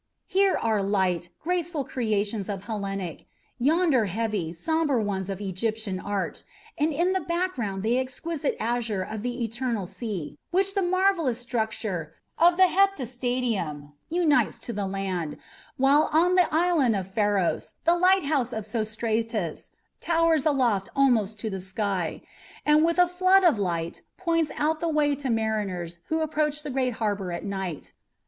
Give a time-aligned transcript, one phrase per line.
[0.25, 3.27] Here are light, graceful creations of Hellenic,
[3.59, 6.43] yonder heavy, sombre ones of Egyptian art,
[6.75, 12.15] and in the background the exquisite azure of the eternal sea, which the marvellous structure
[12.39, 15.37] of the heptastadium unites to the land;
[15.77, 21.61] while on the island of Pharos the lighthouse of Sostratus towers aloft almost to the
[21.61, 22.23] sky,
[22.65, 26.71] and with a flood of light points out the way to mariners who approach the
[26.71, 27.93] great harbour at night.